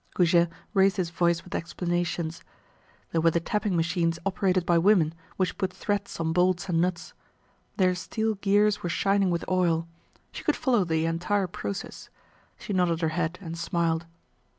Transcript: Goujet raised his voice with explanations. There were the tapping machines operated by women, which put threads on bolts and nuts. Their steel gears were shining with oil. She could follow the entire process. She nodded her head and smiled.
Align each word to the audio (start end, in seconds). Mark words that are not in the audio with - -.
Goujet 0.15 0.49
raised 0.73 0.97
his 0.97 1.11
voice 1.11 1.43
with 1.43 1.53
explanations. 1.53 2.43
There 3.11 3.21
were 3.21 3.29
the 3.29 3.39
tapping 3.39 3.75
machines 3.75 4.17
operated 4.25 4.65
by 4.65 4.79
women, 4.79 5.13
which 5.37 5.55
put 5.59 5.71
threads 5.71 6.19
on 6.19 6.33
bolts 6.33 6.67
and 6.67 6.81
nuts. 6.81 7.13
Their 7.77 7.93
steel 7.93 8.33
gears 8.33 8.81
were 8.81 8.89
shining 8.89 9.29
with 9.29 9.45
oil. 9.47 9.87
She 10.31 10.43
could 10.43 10.55
follow 10.55 10.85
the 10.85 11.05
entire 11.05 11.45
process. 11.45 12.09
She 12.57 12.73
nodded 12.73 13.01
her 13.01 13.09
head 13.09 13.37
and 13.43 13.55
smiled. 13.55 14.07